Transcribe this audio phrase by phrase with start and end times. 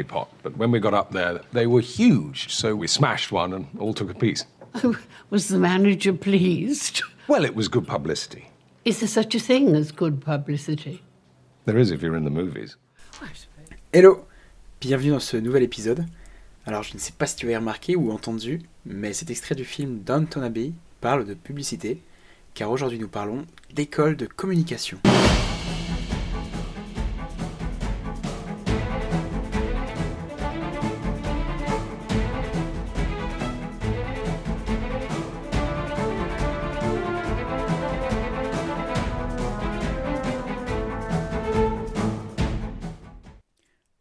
[0.00, 3.52] halfpenny pot, but when we got up there, they were huge, so we smashed one
[3.52, 4.44] and all took a piece.
[4.82, 4.96] Oh,
[5.30, 7.02] was the manager pleased?
[7.28, 8.50] Well, it was good publicity.
[8.84, 11.02] Is there such a thing as good publicity?
[11.66, 12.76] There is if you're in the movies.
[13.92, 14.26] Hello
[14.80, 16.06] Bienvenue dans ce nouvel épisode.
[16.64, 19.64] Alors je ne sais pas si tu avais remarqué ou entendu, mais cet extrait du
[19.64, 20.72] film Downton Abbey
[21.02, 22.00] parle de publicité,
[22.54, 23.44] car aujourd'hui nous parlons
[23.74, 24.98] d'école de communication.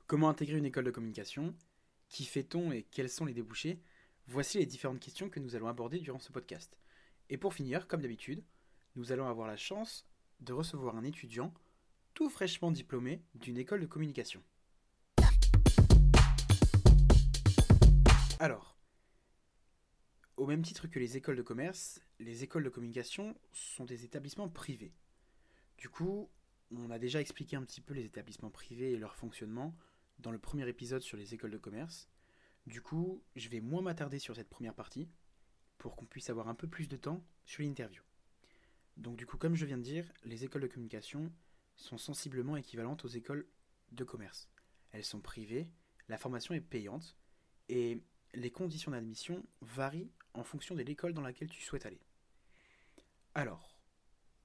[0.09, 1.53] Comment intégrer une école de communication?
[2.07, 3.79] Qui fait-on et quels sont les débouchés?
[4.25, 6.79] Voici les différentes questions que nous allons aborder durant ce podcast.
[7.29, 8.43] Et pour finir, comme d'habitude,
[8.95, 10.07] nous allons avoir la chance
[10.39, 11.53] de recevoir un étudiant
[12.15, 14.41] tout fraîchement diplômé d'une école de communication.
[18.39, 18.79] Alors,
[20.37, 24.49] au même titre que les écoles de commerce, les écoles de communication sont des établissements
[24.49, 24.95] privés.
[25.77, 26.31] Du coup,
[26.71, 29.77] on a déjà expliqué un petit peu les établissements privés et leur fonctionnement
[30.19, 32.09] dans le premier épisode sur les écoles de commerce.
[32.67, 35.09] Du coup, je vais moins m'attarder sur cette première partie
[35.77, 38.03] pour qu'on puisse avoir un peu plus de temps sur l'interview.
[38.97, 41.31] Donc du coup, comme je viens de dire, les écoles de communication
[41.77, 43.47] sont sensiblement équivalentes aux écoles
[43.91, 44.49] de commerce.
[44.91, 45.69] Elles sont privées,
[46.09, 47.17] la formation est payante
[47.69, 52.01] et les conditions d'admission varient en fonction de l'école dans laquelle tu souhaites aller.
[53.33, 53.79] Alors,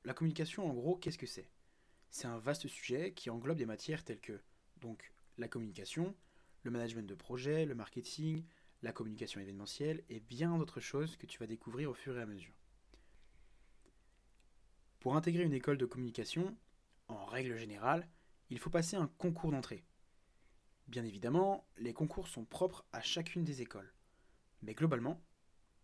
[0.04, 1.50] la communication en gros, qu'est-ce que c'est?
[2.10, 4.40] C'est un vaste sujet qui englobe des matières telles que
[4.76, 6.14] donc la communication,
[6.62, 8.44] le management de projet, le marketing,
[8.82, 12.26] la communication événementielle et bien d'autres choses que tu vas découvrir au fur et à
[12.26, 12.54] mesure.
[15.00, 16.56] Pour intégrer une école de communication,
[17.08, 18.08] en règle générale,
[18.50, 19.84] il faut passer un concours d'entrée.
[20.88, 23.92] Bien évidemment, les concours sont propres à chacune des écoles.
[24.62, 25.22] Mais globalement,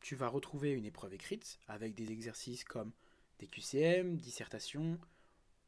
[0.01, 2.93] tu vas retrouver une épreuve écrite avec des exercices comme
[3.39, 4.99] des QCM, dissertations,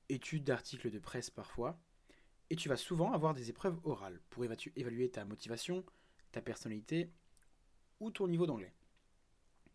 [0.09, 1.78] études d'articles de presse parfois,
[2.52, 5.86] et tu vas souvent avoir des épreuves orales pour évaluer ta motivation,
[6.32, 7.10] ta personnalité
[7.98, 8.74] ou ton niveau d'anglais?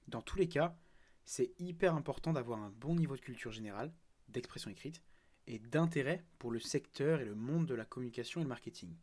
[0.07, 0.77] Dans tous les cas,
[1.25, 3.91] c'est hyper important d'avoir un bon niveau de culture générale,
[4.27, 5.01] d'expression écrite,
[5.47, 8.95] et d'intérêt pour le secteur et le monde de la communication et le marketing.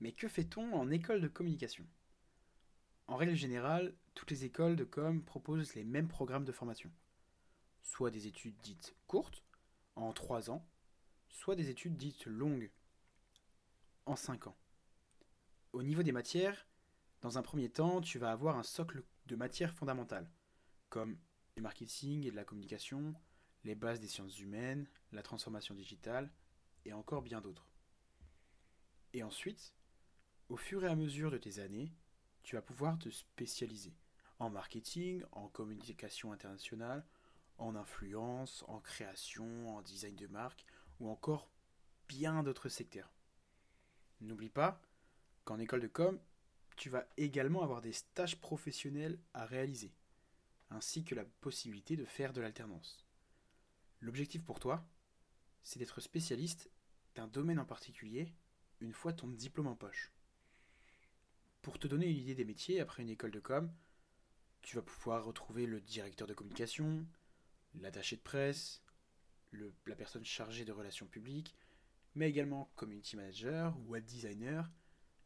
[0.00, 1.84] Mais que fait-on en école de communication?
[3.08, 6.90] En règle générale, toutes les écoles de com proposent les mêmes programmes de formation
[7.94, 9.44] soit des études dites courtes,
[9.94, 10.68] en 3 ans,
[11.28, 12.72] soit des études dites longues,
[14.04, 14.56] en 5 ans.
[15.72, 16.66] Au niveau des matières,
[17.20, 20.28] dans un premier temps, tu vas avoir un socle de matières fondamentales,
[20.88, 21.16] comme
[21.54, 23.14] du marketing et de la communication,
[23.62, 26.32] les bases des sciences humaines, la transformation digitale,
[26.84, 27.68] et encore bien d'autres.
[29.12, 29.72] Et ensuite,
[30.48, 31.94] au fur et à mesure de tes années,
[32.42, 33.94] tu vas pouvoir te spécialiser
[34.40, 37.06] en marketing, en communication internationale,
[37.58, 40.64] en influence, en création, en design de marque
[41.00, 41.50] ou encore
[42.08, 43.12] bien d'autres secteurs.
[44.20, 44.80] N'oublie pas
[45.44, 46.18] qu'en école de com,
[46.76, 49.92] tu vas également avoir des stages professionnels à réaliser,
[50.70, 53.06] ainsi que la possibilité de faire de l'alternance.
[54.00, 54.86] L'objectif pour toi,
[55.62, 56.70] c'est d'être spécialiste
[57.14, 58.34] d'un domaine en particulier
[58.80, 60.12] une fois ton diplôme en poche.
[61.62, 63.72] Pour te donner une idée des métiers après une école de com,
[64.60, 67.06] tu vas pouvoir retrouver le directeur de communication,
[67.80, 68.82] l'attaché de presse,
[69.86, 71.54] la personne chargée de relations publiques,
[72.14, 74.70] mais également community manager, web designer,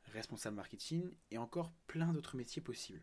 [0.04, 3.03] responsable marketing et encore plein d'autres métiers possibles.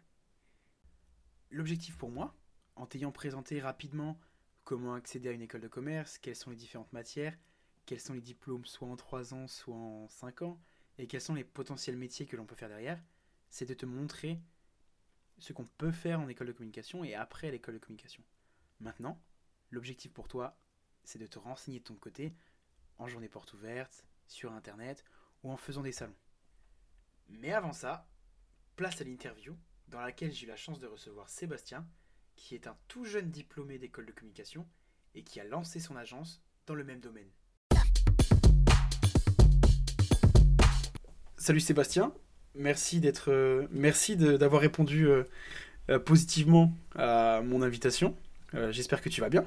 [1.52, 2.36] L'objectif pour moi,
[2.76, 4.20] en t'ayant présenté rapidement
[4.64, 7.38] comment accéder à une école de commerce, quelles sont les différentes matières,
[7.86, 10.60] quels sont les diplômes soit en 3 ans, soit en 5 ans,
[10.98, 13.02] et quels sont les potentiels métiers que l'on peut faire derrière,
[13.50, 14.42] c'est de te montrer
[15.38, 18.24] ce qu'on peut faire en école de communication et après l'école de communication.
[18.80, 19.22] Maintenant,
[19.72, 20.58] L'objectif pour toi,
[21.04, 22.34] c'est de te renseigner de ton côté
[22.98, 25.04] en journée porte ouverte, sur internet
[25.44, 26.16] ou en faisant des salons.
[27.30, 28.08] Mais avant ça,
[28.76, 29.58] place à l'interview
[29.88, 31.86] dans laquelle j'ai eu la chance de recevoir Sébastien,
[32.36, 34.68] qui est un tout jeune diplômé d'école de communication
[35.14, 37.30] et qui a lancé son agence dans le même domaine.
[41.38, 42.14] Salut Sébastien,
[42.56, 45.24] merci d'être, euh, merci d'avoir répondu euh,
[45.90, 48.18] euh, positivement à mon invitation.
[48.72, 49.46] J'espère que tu vas bien.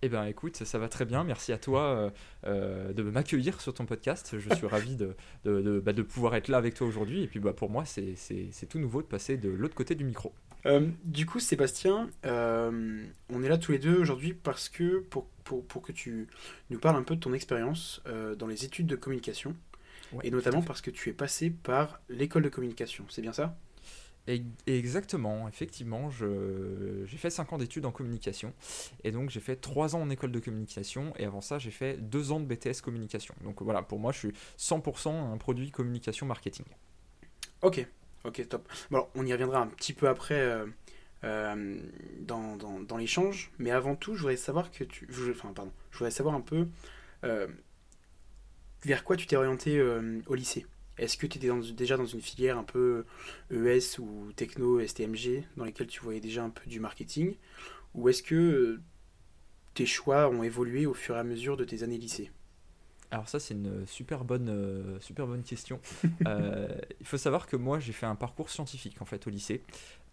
[0.00, 1.24] Eh bien, écoute, ça va très bien.
[1.24, 2.10] Merci à toi euh,
[2.46, 4.36] euh, de m'accueillir sur ton podcast.
[4.38, 7.22] Je suis ravi de, de, bah, de, pouvoir être là avec toi aujourd'hui.
[7.24, 8.14] Et puis, bah, pour moi, c'est
[8.68, 10.32] tout nouveau de passer de l'autre côté du micro.
[10.66, 15.26] Euh, du coup, Sébastien, euh, on est là tous les deux aujourd'hui parce que pour,
[15.44, 16.28] pour, pour que tu
[16.70, 19.54] nous parles un peu de ton expérience euh, dans les études de communication
[20.12, 23.04] Ouais, et notamment parce que tu es passé par l'école de communication.
[23.10, 23.58] C'est bien ça?
[24.28, 28.52] Et- Exactement, effectivement, j'ai fait 5 ans d'études en communication
[29.02, 31.96] et donc j'ai fait 3 ans en école de communication et avant ça j'ai fait
[31.96, 33.34] 2 ans de BTS communication.
[33.42, 36.66] Donc voilà, pour moi je suis 100% un produit communication marketing.
[37.62, 37.84] Ok,
[38.24, 38.68] ok, top.
[38.90, 40.66] Bon, on y reviendra un petit peu après euh,
[41.24, 41.80] euh,
[42.20, 45.06] dans, dans, l'échange, mais avant tout, je voudrais savoir que tu.
[45.10, 46.68] je- enfin, pardon, je voudrais savoir un peu
[47.24, 47.48] euh,
[48.84, 49.80] vers quoi tu t'es orienté
[50.26, 50.66] au lycée.
[50.98, 53.04] Est-ce que tu étais déjà dans une filière un peu
[53.50, 57.36] ES ou techno, STMG, dans lesquelles tu voyais déjà un peu du marketing?
[57.94, 58.80] Ou est-ce que euh,
[59.74, 62.30] tes choix ont évolué au fur et à mesure de tes années lycée
[63.10, 65.80] Alors ça c'est une super bonne, euh, super bonne question.
[66.26, 66.68] Euh,
[67.00, 69.62] il faut savoir que moi j'ai fait un parcours scientifique en fait au lycée.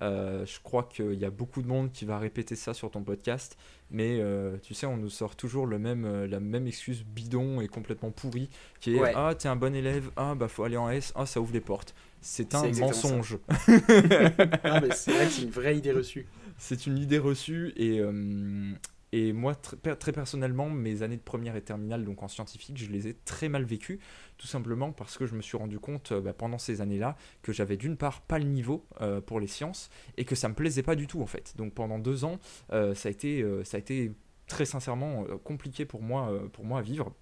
[0.01, 3.03] Euh, je crois qu'il y a beaucoup de monde qui va répéter ça sur ton
[3.03, 3.57] podcast,
[3.91, 4.21] mais
[4.61, 8.49] tu sais on nous sort toujours le même, la même excuse bidon et complètement pourrie
[8.79, 9.13] qui est Ouais.
[9.15, 11.61] ah t'es un bon élève, ah bah faut aller en S, ah ça ouvre des
[11.61, 11.95] portes.
[12.21, 13.37] C'est un mensonge.
[13.67, 16.27] Mais C'est vrai que c'est une vraie idée reçue.
[16.57, 17.99] C'est une idée reçue et,
[19.11, 23.07] et moi, très personnellement, mes années de première et terminale, donc en scientifique, je les
[23.07, 23.99] ai très mal vécues,
[24.37, 27.53] tout simplement parce que je me suis rendu compte euh, bah, pendant ces années-là que
[27.53, 30.83] j'avais d'une part pas le niveau euh, pour les sciences et que ça me plaisait
[30.83, 31.55] pas du tout en fait.
[31.55, 32.39] Donc pendant deux ans,
[32.73, 34.11] euh, ça, a été,
[34.47, 37.13] très sincèrement compliqué pour moi, pour moi à vivre.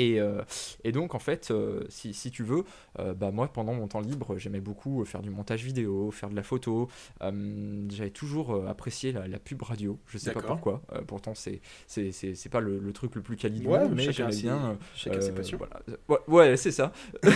[0.00, 0.42] Et, euh,
[0.84, 2.62] et donc, en fait, euh, si, si tu veux,
[3.00, 6.36] euh, bah, moi, pendant mon temps libre, j'aimais beaucoup faire du montage vidéo, faire de
[6.36, 6.88] la photo.
[7.20, 9.98] J'avais toujours apprécié la, la pub radio.
[10.06, 10.82] Je sais pas pourquoi.
[11.06, 14.78] Pourtant, c'est c'est- pas le, le truc le plus quali Ouais, mais chacun bien.
[14.94, 15.58] Chacun ses passions.
[15.58, 15.80] voilà.
[16.08, 16.18] Ouais,
[16.50, 16.92] ouais, c'est ça.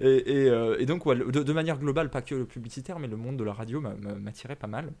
[0.00, 3.16] et, et, et donc, ouais, de, de manière globale, pas que le publicitaire, mais le
[3.16, 4.92] monde de la radio m'a- m'a- m'attirait pas mal.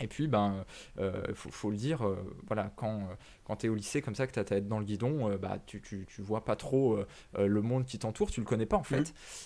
[0.00, 0.64] Et puis, ben,
[0.98, 2.16] euh, faut, faut le dire, euh,
[2.46, 3.14] voilà, quand, euh,
[3.44, 5.36] quand tu es au lycée comme ça, que tu as ta tête dans le guidon,
[5.36, 6.98] bah, tu, tu, tu vois pas trop
[7.36, 9.00] le monde qui t'entoure, tu le connais pas en fait.
[9.00, 9.04] Mhm.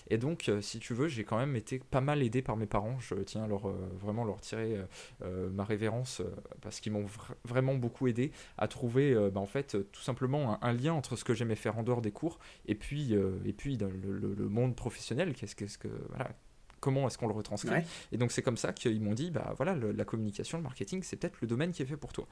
[0.08, 2.98] Et donc, si tu veux, j'ai quand même été pas mal aidé par mes parents.
[3.00, 3.68] Je tiens à leur,
[4.00, 4.76] vraiment leur tirer
[5.24, 6.20] ma révérence
[6.60, 10.68] parce qu'ils m'ont vra- vraiment beaucoup aidé à trouver, bah, en fait, tout simplement un,
[10.68, 13.14] un lien entre ce que j'aimais faire en dehors des cours et puis,
[13.44, 13.88] et puis le,
[14.18, 15.32] le- le monde professionnel.
[15.34, 16.30] Qu'est-ce qu'est-ce que, voilà,
[16.82, 17.86] comment est-ce qu'on le retranscrit Ouais.
[18.10, 21.02] et donc c'est comme ça qu'ils m'ont dit, bah voilà, le- la communication, le marketing,
[21.02, 22.26] c'est peut-être le domaine qui est fait pour toi.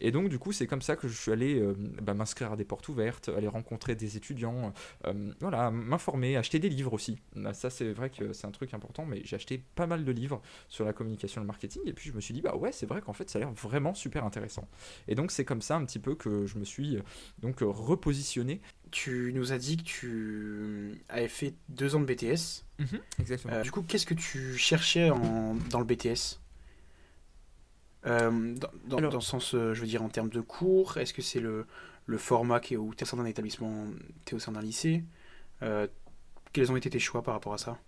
[0.00, 2.56] Et donc du coup, c'est comme ça que je suis allé euh, bah, m'inscrire à
[2.56, 4.72] des portes ouvertes, aller rencontrer des étudiants,
[5.06, 7.18] euh, voilà, m'informer, acheter des livres aussi.
[7.36, 10.12] Bah, ça c'est vrai que c'est un truc important, mais j'ai acheté pas mal de
[10.12, 12.72] livres sur la communication et le marketing, et puis je me suis dit, bah ouais,
[12.72, 14.66] c'est vrai qu'en fait ça a l'air vraiment super intéressant.
[15.08, 17.02] Et donc c'est comme ça un petit peu que je me suis euh,
[17.38, 18.60] donc euh, repositionné.
[18.92, 22.64] Tu nous as dit que tu avais fait deux ans de BTS.
[23.18, 23.54] Exactement.
[23.54, 26.38] Euh, du coup, qu'est-ce que tu cherchais en- dans le BTS
[28.04, 30.98] Euh, dans, dans- Alors- dans le sens, euh, je veux dire, en termes de cours,
[30.98, 31.66] est-ce que c'est le,
[32.06, 33.86] le format qui est où tu es au sein d'un établissement,
[34.26, 35.04] tu es au sein d'un lycée?
[36.52, 37.78] Quels ont été tes choix par rapport à ça?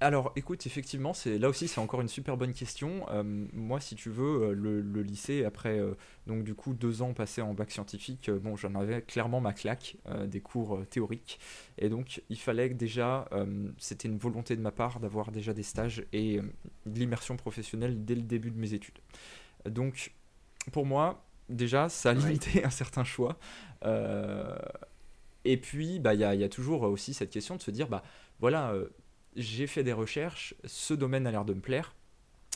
[0.00, 3.06] Alors, écoute, effectivement, c'est là aussi, c'est encore une super bonne question.
[3.10, 5.94] Euh, moi, si tu veux, euh, le, le lycée, après euh,
[6.26, 9.52] donc du coup deux ans passés en bac scientifique, euh, bon, j'en avais clairement ma
[9.52, 11.38] claque euh, des cours euh, théoriques,
[11.76, 15.52] et donc il fallait que déjà, euh, c'était une volonté de ma part d'avoir déjà
[15.52, 16.42] des stages et euh,
[16.86, 18.98] de l'immersion professionnelle dès le début de mes études.
[19.68, 20.12] Donc,
[20.72, 22.20] pour moi, déjà, ça a Ouais.
[22.20, 23.38] limité un certain choix.
[23.84, 24.56] Euh,
[25.44, 28.02] et puis, bah, il y, y a toujours aussi cette question de se dire, bah,
[28.40, 28.88] voilà, euh,
[29.36, 31.94] j'ai fait des recherches, ce domaine a l'air de me plaire,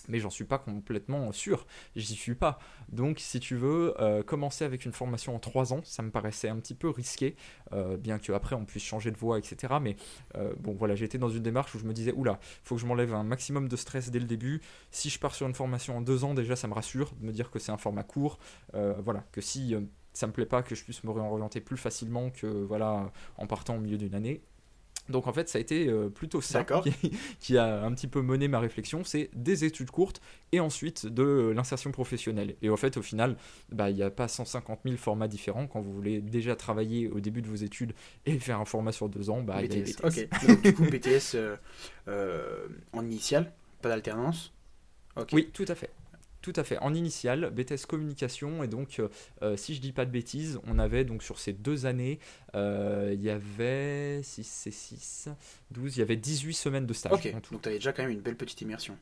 [0.08, 2.58] mais j'en suis pas complètement sûr, j'y suis pas.
[2.88, 6.48] Donc, si tu veux, euh, commencer avec une formation en 3 ans, ça me paraissait
[6.48, 7.36] un petit peu risqué,
[7.72, 9.74] euh, bien qu'après on puisse changer de voie, etc.
[9.80, 9.96] Mais
[10.36, 12.86] euh, bon, voilà, j'étais dans une démarche où je me disais, oula, faut que je
[12.86, 14.60] m'enlève un maximum de stress dès le début.
[14.90, 17.32] Si je pars sur une formation en 2 ans, déjà, ça me rassure de me
[17.32, 18.38] dire que c'est un format court.
[18.72, 19.74] Voilà, que si
[20.12, 23.76] ça me plaît pas, que je puisse me réorienter plus facilement que voilà en partant
[23.76, 24.42] au milieu d'une année.
[25.08, 26.92] Donc en fait, ça a été euh, plutôt ça qui,
[27.40, 30.20] qui a un petit peu mené ma réflexion, c'est des études courtes
[30.52, 32.56] et ensuite de l'insertion professionnelle.
[32.62, 33.36] Et en fait, au final,
[33.70, 35.66] bah, il n'y a pas 150 000 formats différents.
[35.66, 37.92] Quand vous voulez déjà travailler au début de vos études
[38.26, 40.02] et faire un format sur deux ans, bah, il y a les BTS.
[40.02, 40.06] BTS.
[40.06, 40.28] Ok.
[40.48, 41.56] Donc, du coup, BTS euh,
[42.08, 44.52] euh, en initial, pas d'alternance.
[45.32, 45.90] Oui, tout à fait.
[46.48, 46.78] Tout à fait.
[46.78, 49.08] En initial, BTS communication, et donc, euh,
[49.42, 52.20] euh, si je dis pas de bêtises, on avait donc sur ces deux années,
[52.54, 55.28] euh, il y avait 6 c'est 6,
[55.72, 57.30] 12, il y avait 18 semaines de stage Ok.
[57.34, 57.52] en tout.
[57.52, 58.96] Donc, tu avais déjà quand même une belle petite immersion.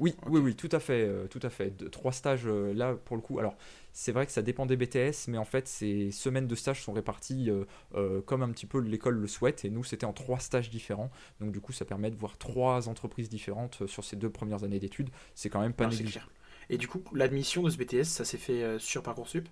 [0.00, 1.70] Oui, oui, oui, tout à fait, euh, tout à fait.
[1.76, 3.38] De- trois stages euh, là pour le coup.
[3.38, 3.56] Alors,
[3.92, 6.92] c'est vrai que ça dépend des BTS, mais en fait, ces semaines de stage sont
[6.92, 7.50] réparties
[7.94, 9.64] euh, comme un petit peu l'école le souhaite.
[9.64, 11.10] Et nous, c'était en trois stages différents.
[11.40, 14.80] Donc, du coup, ça permet de voir trois entreprises différentes sur ces deux premières années
[14.80, 15.10] d'études.
[15.34, 16.26] C'est quand même pas c'est négligeable.
[16.70, 19.48] Et du coup, l'admission de ce BTS, ça s'est fait sur Parcoursup?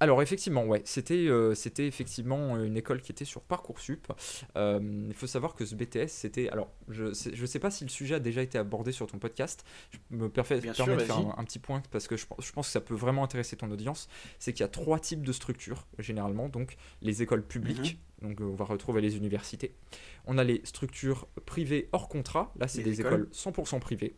[0.00, 4.12] Alors effectivement, ouais, c'était euh, c'était effectivement une école qui était sur Parcoursup.
[4.56, 6.48] Euh, il faut savoir que ce BTS, c'était...
[6.48, 9.18] Alors, je sais, je sais pas si le sujet a déjà été abordé sur ton
[9.18, 9.64] podcast.
[9.90, 12.66] Je me permets, de faire un, un petit point parce que je, pense- je pense
[12.66, 14.08] que ça peut vraiment intéresser ton audience.
[14.38, 16.48] C'est qu'il y a trois types de structures, généralement.
[16.48, 17.98] Donc, les écoles publiques.
[18.22, 18.28] Mhm.
[18.28, 19.74] Donc, euh, on va retrouver les universités.
[20.26, 22.52] On a les structures privées hors contrat.
[22.58, 23.28] Là, c'est des écoles.
[23.28, 24.14] écoles 100% privées.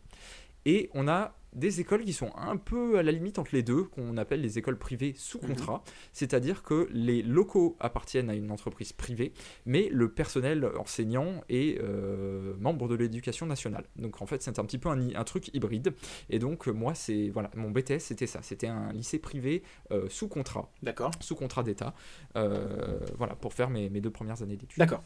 [0.65, 3.83] Et on a des écoles qui sont un peu à la limite entre les deux,
[3.83, 5.47] qu'on appelle les écoles privées sous Mhm.
[5.49, 5.83] contrat.
[6.13, 9.33] C'est-à-dire que les locaux appartiennent à une entreprise privée,
[9.65, 13.85] mais le personnel enseignant est euh, membre de l'éducation nationale.
[13.95, 15.93] Donc en fait, c'est un petit peu un, un truc hybride.
[16.29, 18.41] Et donc moi, c'est voilà, mon BTS, c'était ça.
[18.41, 21.11] C'était un lycée privé euh, sous contrat, D'accord.
[21.21, 21.93] sous contrat d'État.
[22.35, 24.77] euh, voilà, pour faire mes, mes deux premières années d'études.
[24.79, 25.03] D'accord.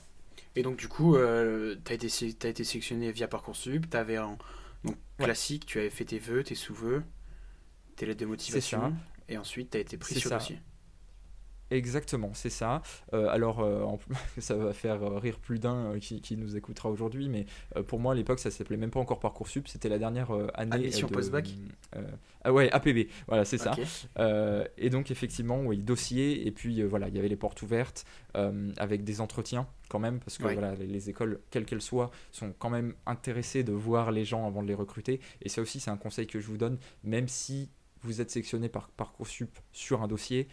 [0.56, 4.38] Et donc, du coup, tu as, t'as été sélectionné via Parcoursup, tu avais un
[4.84, 5.26] donc, Ouais.
[5.26, 7.04] classique, tu avais fait tes vœux, tes sous-vœux,
[7.98, 8.96] tes lettres de motivation,
[9.28, 10.38] et ensuite tu as été pris sur ça.
[10.38, 10.60] dossier.
[11.72, 12.82] Exactement, c'est ça.
[13.14, 16.58] Euh, alors, euh, en plus, ça va faire rire plus d'un euh, qui, qui nous
[16.58, 17.46] écoutera aujourd'hui, mais
[17.88, 20.76] pour moi, à l'époque, ça s'appelait même pas encore Parcoursup, c'était la dernière année.
[20.76, 21.50] Admission de, post-bac
[22.44, 23.76] Ah ouais, APB, voilà, c'est ça.
[24.78, 29.04] Et donc, effectivement, oui, dossier, et puis voilà, il y avait les portes ouvertes avec
[29.04, 30.54] des entretiens quand même, parce que Ouais.
[30.54, 34.48] voilà, les, les écoles, quelles qu'elles soient, sont quand même intéressées de voir les gens
[34.48, 35.20] avant de les recruter.
[35.42, 37.70] Et ça aussi, c'est un conseil que je vous donne, même si
[38.02, 40.48] vous êtes sélectionné par Parcoursup sur un dossier,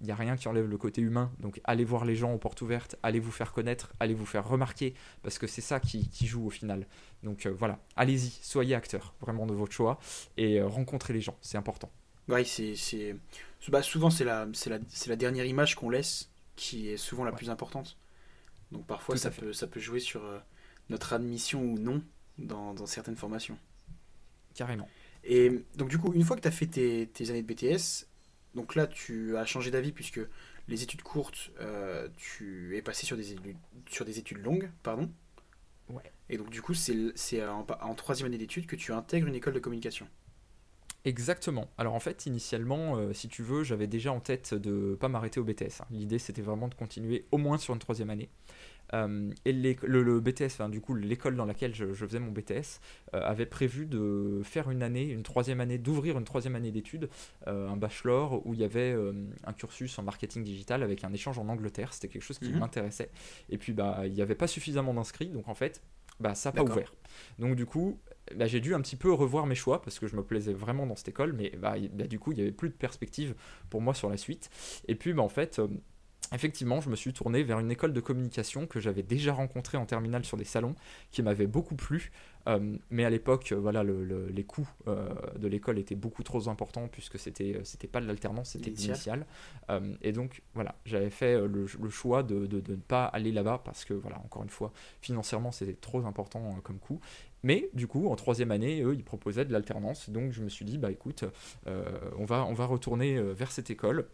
[0.00, 1.30] il n'y a rien qui enlève le côté humain.
[1.40, 4.46] Donc allez voir les gens aux portes ouvertes, allez vous faire connaître, allez vous faire
[4.48, 6.86] remarquer, parce que c'est ça qui, qui joue au final.
[7.22, 9.98] Donc euh, voilà, allez-y, soyez acteur vraiment de votre choix
[10.36, 11.90] et euh, rencontrez les gens, c'est important.
[12.28, 13.16] Ouais, c'est.
[13.68, 14.46] Bah, souvent, c'est la,
[15.16, 17.36] dernière image qu'on laisse qui est souvent la Ouais.
[17.36, 17.98] plus importante.
[18.72, 19.42] Donc parfois, ça fait.
[19.42, 20.38] peut, ça peut jouer sur euh,
[20.88, 22.02] notre admission ou non
[22.38, 23.58] dans, dans certaines formations.
[24.54, 24.88] Carrément.
[25.24, 28.06] Et donc du coup, une fois que tu as fait tes, tes années de BTS,
[28.54, 30.20] donc là tu as changé d'avis puisque
[30.68, 33.56] les études courtes, euh, tu es passé sur des études,
[33.88, 35.10] sur des études longues, pardon.
[35.88, 36.12] Ouais.
[36.28, 39.54] Et donc du coup, c'est en, en troisième année d'études que tu intègres une école
[39.54, 40.06] de communication.
[41.04, 41.70] Exactement.
[41.78, 45.40] Alors en fait, initialement, euh, si tu veux, j'avais déjà en tête de pas m'arrêter
[45.40, 45.80] au BTS.
[45.80, 45.86] hein.
[45.90, 48.28] L'idée, c'était vraiment de continuer au moins sur une troisième année.
[48.94, 52.18] Euh, et les- le, le BTS, enfin, du coup, l'école dans laquelle je, je faisais
[52.18, 52.80] mon BTS
[53.14, 57.08] euh, avait prévu de faire une année, une troisième année, d'ouvrir une troisième année d'études,
[57.46, 58.96] euh, un bachelor où il y avait
[59.44, 61.92] un cursus en marketing digital avec un échange en Angleterre.
[61.92, 62.58] C'était quelque chose qui Mhm.
[62.60, 63.10] m'intéressait.
[63.48, 65.82] Et puis, bah, il n'y avait pas suffisamment d'inscrits, donc en fait,
[66.18, 66.92] bah, ça n'a pas ouvert.
[67.38, 67.98] Donc du coup,
[68.36, 70.86] bah, j'ai dû un petit peu revoir mes choix parce que je me plaisais vraiment
[70.86, 73.34] dans cette école, mais bah, bah, du coup, il n'y avait plus de perspective
[73.70, 74.50] pour moi sur la suite.
[74.88, 75.60] Et puis, bah, en fait,
[76.32, 79.86] effectivement, je me suis tourné vers une école de communication que j'avais déjà rencontrée en
[79.86, 80.74] terminale sur des salons,
[81.10, 82.10] qui m'avait beaucoup plu.
[82.48, 86.22] Euh, mais à l'époque, euh, voilà, le- le- les coûts euh, de l'école étaient beaucoup
[86.22, 89.26] trop importants puisque c'était c'était pas de l'alternance, c'était L'initial.
[89.70, 93.30] Euh, et donc, voilà, j'avais fait le, le choix de, de- de ne pas aller
[93.32, 94.72] là-bas parce que, voilà, encore une fois,
[95.02, 97.00] financièrement, c'était trop important comme coût.
[97.42, 100.08] Mais du coup, en troisième année, eux, ils proposaient de l'alternance.
[100.10, 101.24] Donc, je me suis dit, bah écoute,
[101.66, 104.06] on, va, on va retourner vers cette école.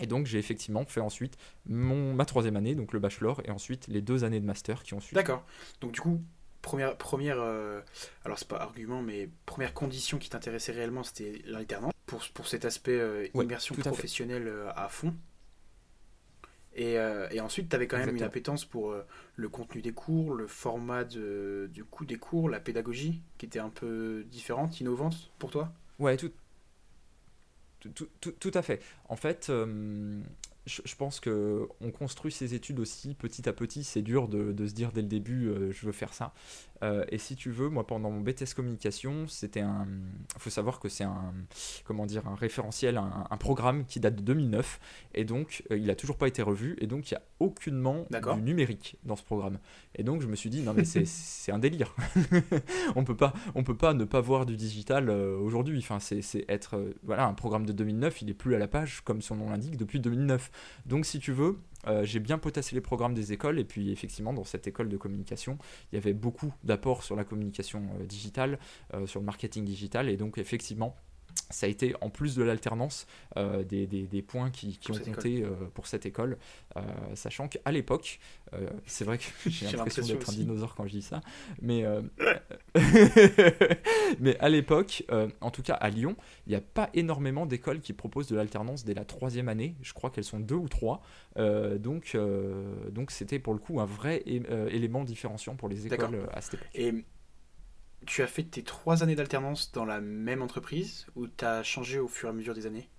[0.00, 3.86] Et donc, j'ai effectivement fait ensuite mon, ma troisième année, donc le bachelor, et ensuite
[3.88, 5.16] les deux années de master qui ont suivi.
[5.16, 5.44] D'accord.
[5.80, 6.22] Donc du coup,
[6.62, 7.80] première, première euh,
[8.24, 12.64] alors c'est pas argument, mais première condition qui t'intéressait réellement, c'était l'alternance, pour, pour cet
[12.64, 15.14] aspect euh, Ouais, immersion professionnelle euh, à fond.
[16.74, 18.94] Et, euh, et ensuite, tu avais quand même une appétence pour
[19.34, 23.58] le contenu des cours, le format de- du coup des cours, la pédagogie, qui était
[23.58, 25.72] un peu différente, innovante pour toi?
[25.98, 26.32] Ouais, tout,
[27.80, 27.88] tout,
[28.20, 28.80] tout- tout- à fait.
[29.08, 30.20] En fait, euh,
[30.70, 33.82] je, je pense que on construit ses études aussi petit à petit.
[33.84, 36.32] C'est dur de, de se dire dès le début, euh, je veux faire ça.
[36.82, 39.86] Euh, et si tu veux, moi, pendant mon BTS communication, c'était un.
[40.36, 41.34] Il faut savoir que c'est un,
[41.84, 44.80] comment dire, un référentiel, un, un programme qui date de 2009,
[45.14, 48.06] et donc euh, il a toujours pas été revu, et donc il y a aucunement
[48.36, 49.58] du numérique dans ce programme.
[49.96, 51.94] Et donc je me suis dit non mais c'est- un délire.
[52.96, 55.78] on peut pas, on peut pas ne pas voir du digital aujourd'hui.
[55.78, 59.20] Enfin c'est être, voilà, un programme de 2009, il est plus à la page comme
[59.20, 60.50] son nom l'indique depuis 2009.
[60.86, 61.58] Donc si tu veux.
[61.86, 64.98] euh, j'ai bien potassé les programmes des écoles et puis effectivement dans cette école de
[64.98, 65.56] communication
[65.90, 68.58] il y avait beaucoup d'apports sur la communication euh, digitale,
[68.92, 70.94] euh, sur le marketing digital et donc effectivement
[71.50, 73.06] ça a été en plus de l'alternance
[73.36, 76.38] euh, des, des- des points qui, ont compté euh, pour cette école,
[76.76, 76.80] euh,
[77.14, 78.20] sachant qu'à l'époque,
[78.86, 81.20] c'est vrai que j'ai l'impression d'être un dinosaure quand je dis ça,
[81.62, 81.84] mais,
[84.20, 85.04] mais à l'époque,
[85.40, 88.84] en tout cas à Lyon, il n'y a pas énormément d'écoles qui proposent de l'alternance
[88.84, 89.76] dès la troisième année.
[89.82, 91.02] Je crois qu'elles sont deux ou trois.
[91.36, 92.16] Donc,
[92.90, 96.68] donc c'était pour le coup un vrai élément différenciant pour les écoles à cette époque.
[96.74, 97.04] Et
[98.06, 101.98] tu as fait tes trois années d'alternance dans la même entreprise ou tu as changé
[101.98, 102.90] au fur et à mesure des années?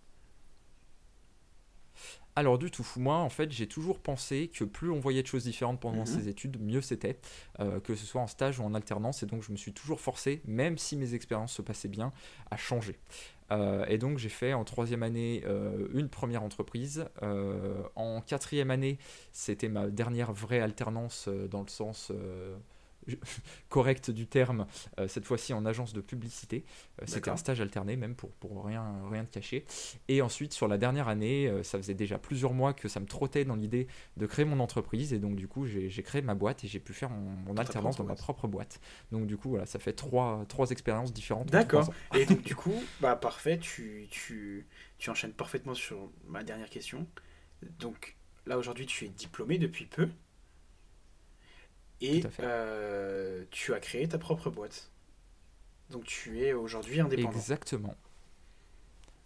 [2.38, 5.44] Alors du tout, moi en fait j'ai toujours pensé que plus on voyait de choses
[5.44, 6.06] différentes pendant Mhm.
[6.06, 7.20] ses études, mieux c'était,
[7.60, 10.00] euh, que ce soit en stage ou en alternance, et donc je me suis toujours
[10.00, 12.14] forcé, même si mes expériences se passaient bien,
[12.50, 12.98] à changer.
[13.52, 17.06] Euh, et donc j'ai fait en troisième année euh, une première entreprise.
[17.96, 18.98] En quatrième année,
[19.34, 22.14] c'était ma dernière vraie alternance dans le sens
[23.10, 23.16] euh, je-
[23.70, 24.68] correct du terme,
[25.00, 26.66] euh, cette fois-ci en agence de publicité.
[27.02, 29.66] Euh, c'était un stage alterné même pour, pour rien, rien de cacher.
[30.08, 33.06] Et ensuite, sur la dernière année, euh, ça faisait déjà plusieurs mois que ça me
[33.06, 35.14] trottait dans l'idée de créer mon entreprise.
[35.14, 37.98] Et donc, du coup, j'ai créé ma boîte et j'ai pu faire mon, mon alternance
[37.98, 38.80] dans ma propre boîte.
[39.12, 41.50] Donc, du coup, voilà, ça fait trois, trois expériences différentes.
[41.50, 41.94] en D'accord.
[42.16, 44.66] Et donc du coup, bah parfait, tu, tu,
[44.98, 47.08] tu enchaînes parfaitement sur ma dernière question.
[47.80, 48.16] Donc
[48.46, 50.10] là aujourd'hui tu es diplômé depuis peu.
[52.02, 54.92] Et euh, tu as créé ta propre boîte.
[55.92, 57.38] Donc tu es aujourd'hui indépendant.
[57.38, 57.96] Exactement.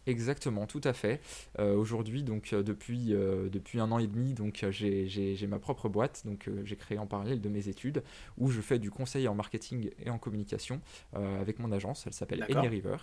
[0.07, 1.19] Exactement, tout à fait.
[1.59, 5.89] Euh, Aujourd'hui, donc euh, depuis, euh, depuis un an et demi, donc j'ai- ma propre
[5.89, 8.03] boîte, donc j'ai créé en parallèle de mes études,
[8.37, 10.81] où je fais du conseil en marketing et en communication
[11.13, 12.03] avec mon agence.
[12.07, 12.45] Elle s'appelle.
[12.49, 12.97] Any River.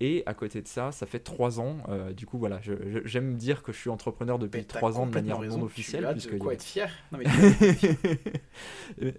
[0.00, 1.78] Et à côté de ça, ça fait trois ans.
[2.16, 2.60] du coup, voilà,
[3.04, 6.38] j'aime dire que je suis entrepreneur depuis trois ans de manière raison, non officielle, puisque
[6.38, 6.90] quoi être fier.
[7.12, 7.26] Non, mais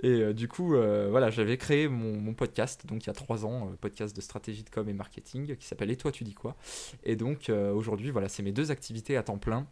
[0.00, 3.44] et euh, du coup, euh, voilà, j'avais créé mon, podcast, donc il y a trois
[3.44, 6.34] ans, euh, podcast de stratégie de com et marketing, qui s'appelle Et toi, tu dis
[6.34, 6.56] quoi?
[7.04, 9.66] Et donc aujourd'hui, voilà, c'est mes deux activités à temps plein.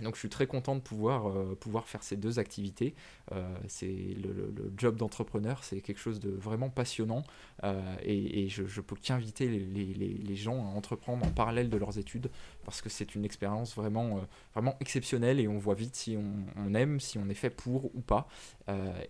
[0.00, 2.94] Donc je suis très content de pouvoir, euh, pouvoir faire ces deux activités.
[3.32, 7.24] Euh, le, job d'entrepreneur, c'est quelque chose de vraiment passionnant
[7.64, 11.76] euh, et, je, je peux qu'inviter les, les- les- gens à entreprendre en parallèle de
[11.76, 12.30] leurs études
[12.64, 14.20] parce que c'est une expérience vraiment,
[14.54, 18.00] vraiment exceptionnelle et on voit vite si on, aime, si on est fait pour ou
[18.00, 18.26] pas.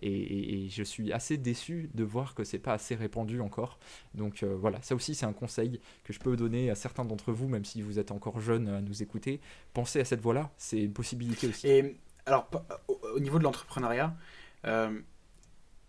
[0.01, 3.79] Et, et- je suis assez déçu de voir que c'est pas assez répandu encore.
[4.15, 7.47] Donc voilà, ça aussi c'est un conseil que je peux donner à certains d'entre vous,
[7.47, 9.39] même si vous êtes encore jeunes à nous écouter.
[9.73, 11.67] Pensez à cette voie-là, c'est une possibilité aussi.
[11.67, 12.49] Et alors,
[12.87, 14.15] au, au niveau de l'entrepreneuriat,
[14.65, 14.99] euh,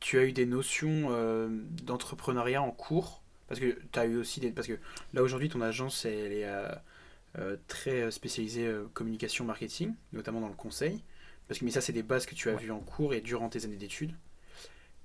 [0.00, 1.48] tu as eu des notions euh,
[1.82, 3.22] d'entrepreneuriat en cours?
[3.48, 4.50] Parce que tu as eu aussi des.
[4.50, 4.78] Parce que
[5.12, 11.02] là, aujourd'hui, ton agence, elle est euh, très spécialisée communication marketing, notamment dans le conseil.
[11.48, 12.62] Parce que, mais ça, c'est des bases que tu as Ouais.
[12.62, 14.14] vues en cours et durant tes années d'études.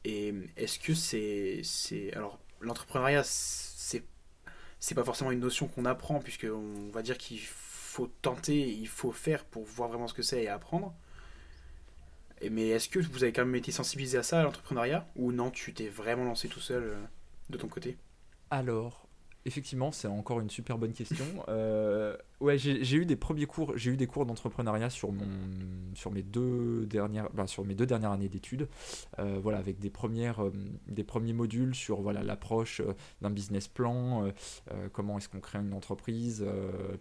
[0.06, 1.62] Et est-ce que c'est.
[1.63, 4.04] c'est alors, l'entrepreneuriat, c'est.
[4.82, 7.69] C'est pas forcément une notion qu'on apprend, puisque on va dire qu'il faut
[8.08, 10.94] tenter, il faut faire pour voir vraiment ce que c'est et apprendre.
[12.50, 15.06] Mais est-ce que vous avez quand même été sensibilisé à ça, à l'entrepreneuriat?
[15.16, 16.96] Ou non, tu t'es vraiment lancé tout seul euh,
[17.50, 17.98] de ton côté?
[18.50, 19.09] Alors,
[19.45, 21.25] effectivement, c'est encore une super bonne question.
[21.47, 25.25] Euh, ouais, j'ai eu des premiers cours, j'ai eu des cours d'entrepreneuriat sur mon,
[25.95, 28.67] sur mes deux dernières, ben, sur mes deux dernières années d'études.
[29.17, 30.52] Euh, voilà, avec des premières, euh,
[30.88, 32.82] des premiers modules sur voilà l'approche
[33.21, 34.32] d'un business plan,
[34.93, 36.45] comment est-ce qu'on crée une entreprise,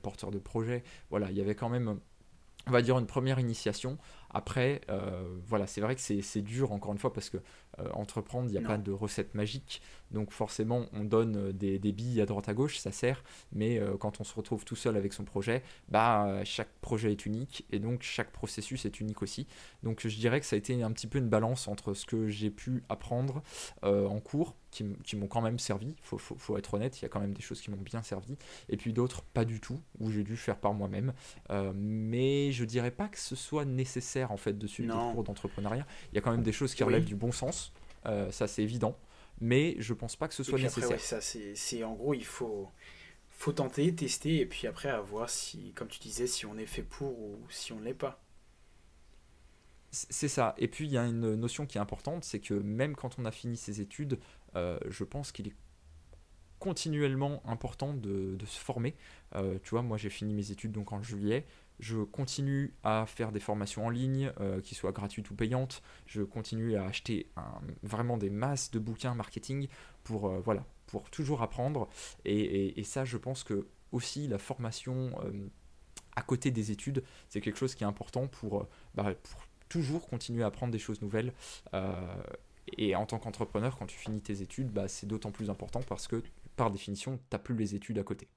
[0.02, 0.82] porteur de projet.
[1.10, 1.98] Voilà, il y avait quand même
[2.68, 3.98] on va dire une première initiation.
[4.30, 7.38] Après, euh, voilà, c'est vrai que c'est dur encore une fois parce que
[7.78, 8.66] euh, entreprendre, il n'y a Non.
[8.66, 9.80] pas de recette magique.
[10.10, 13.24] Donc forcément, on donne euh, des, des billes à droite à gauche, ça sert.
[13.52, 17.24] Mais euh, quand on se retrouve tout seul avec son projet, bah chaque projet est
[17.24, 19.46] unique et donc chaque processus est unique aussi.
[19.82, 22.28] Donc je dirais que ça a été un petit peu une balance entre ce que
[22.28, 23.42] j'ai pu apprendre
[23.82, 24.54] en cours,
[25.04, 25.94] qui, m'ont quand même servi.
[26.02, 28.02] Faut, faut, faut être honnête, il y a quand même des choses qui m'ont bien
[28.02, 28.36] servi.
[28.68, 31.12] Et puis d'autres pas du tout, où j'ai dû faire par moi-même.
[31.50, 35.24] Euh, mais je dirais pas que ce soit nécessaire en fait de suivre des cours
[35.24, 35.86] d'entrepreneuriat.
[36.12, 36.88] Il y a quand même des choses qui Oui.
[36.88, 37.72] relèvent du bon sens,
[38.06, 38.98] euh, ça c'est évident.
[39.40, 40.90] Mais je pense pas que ce soit puis après, nécessaire.
[40.90, 41.20] ouais, ça,
[41.54, 42.68] c'est en gros, il faut,
[43.30, 46.66] faut tenter, tester, et puis après, à voir si, comme tu disais, si on est
[46.66, 48.20] fait pour ou si on ne l'est pas.
[49.90, 50.54] C'est ça.
[50.58, 53.24] Et puis il y a une notion qui est importante, c'est que même quand on
[53.24, 54.18] a fini ses études,
[54.56, 55.54] euh, je pense qu'il est
[56.58, 58.94] continuellement important de, se former.
[59.34, 61.46] Euh, tu vois, moi j'ai fini mes études donc en juillet.
[61.80, 65.82] Je continue à faire des formations en ligne, euh, qui soient gratuites ou payantes.
[66.06, 67.30] Je continue à acheter
[67.82, 69.68] vraiment des masses de bouquins marketing
[70.02, 71.88] pour, euh, voilà, pour toujours apprendre.
[72.24, 75.12] Et, ça, je pense que aussi la formation
[76.16, 80.42] à côté des études, c'est quelque chose qui est important pour, bah, pour toujours continuer
[80.42, 81.32] à apprendre des choses nouvelles.
[82.68, 85.80] Euh, et en tant qu'entrepreneur, quand tu finis tes études, bah, c'est d'autant plus important
[85.82, 86.22] parce que
[86.56, 88.28] par définition, t'as plus les études à côté.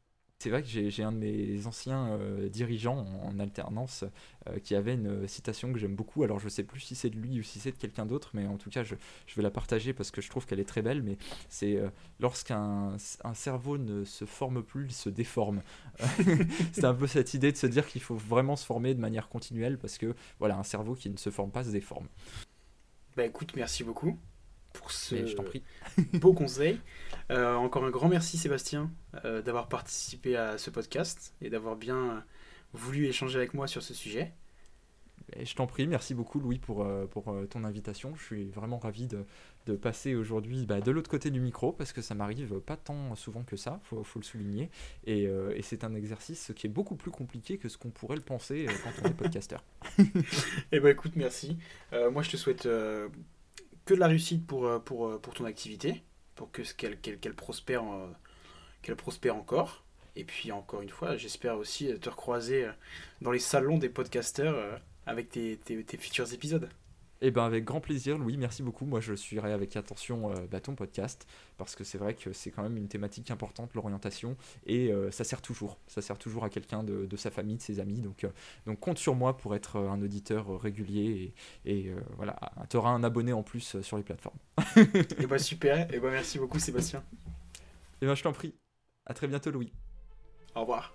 [0.41, 4.05] C'est vrai que j'ai un de mes anciens euh, dirigeants en, alternance
[4.49, 6.23] euh, qui avait une citation que j'aime beaucoup.
[6.23, 8.47] Alors je sais plus si c'est de lui ou si c'est de quelqu'un d'autre, mais
[8.47, 8.95] en tout cas je,
[9.35, 11.03] vais la partager parce que je trouve qu'elle est très belle.
[11.03, 15.61] Mais c'est euh, lorsqu'un un cerveau ne se forme plus, il se déforme.
[16.71, 19.29] c'est un peu cette idée de se dire qu'il faut vraiment se former de manière
[19.29, 22.07] continuelle parce que voilà, un cerveau qui ne se forme pas se déforme.
[23.17, 24.17] Bah écoute, merci beaucoup
[24.73, 25.63] pour ce je prie.
[26.13, 26.79] beau conseil.
[27.29, 28.89] Euh, encore un grand merci Sébastien
[29.25, 32.23] euh, d'avoir participé à ce podcast et d'avoir bien
[32.73, 34.33] voulu échanger avec moi sur ce sujet.
[35.41, 38.15] Je t'en prie, merci beaucoup Louis pour, euh, pour ton invitation.
[38.15, 39.25] Je suis vraiment ravi de,
[39.65, 43.15] de passer aujourd'hui bah, de l'autre côté du micro parce que ça m'arrive pas tant
[43.15, 44.69] souvent que ça, faut, faut le souligner.
[45.05, 48.21] Et, et c'est un exercice qui est beaucoup plus compliqué que ce qu'on pourrait le
[48.21, 49.63] penser quand on est podcasteur.
[50.71, 51.57] eh ben écoute, merci.
[52.11, 52.67] moi je te souhaite
[53.85, 56.03] que de la réussite pour, euh, pour, euh, pour ton activité,
[56.35, 57.83] pour que qu'elle qu'elle prospère,
[58.81, 59.83] qu'elle prospère encore.
[60.15, 62.71] Et puis encore une fois, j'espère aussi te recroiser euh,
[63.21, 64.79] dans les salons des podcasteurs
[65.11, 66.69] avec tes, tes, tes futurs épisodes.
[67.23, 68.85] Eh ben avec grand plaisir, Louis, merci beaucoup.
[68.85, 72.49] Moi, je suivrai avec attention euh, bah, ton podcast parce que c'est vrai que c'est
[72.49, 75.77] quand même une thématique importante, l'orientation, et euh, ça sert toujours.
[75.85, 78.01] Ça sert toujours à quelqu'un de, sa famille, de ses amis.
[78.01, 78.29] Donc, euh,
[78.65, 81.33] donc compte sur moi pour être un auditeur régulier
[81.65, 82.39] et, et voilà,
[82.71, 84.37] tu auras un abonné en plus sur les plateformes.
[84.75, 84.85] et
[85.19, 87.03] eh ben super, et eh ben merci beaucoup Sébastien.
[88.01, 88.55] Et ben je t'en prie.
[89.05, 89.71] À très bientôt, Louis.
[90.55, 90.91] Au revoir.